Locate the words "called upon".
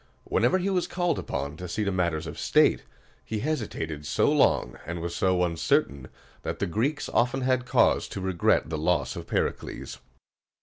0.87-1.55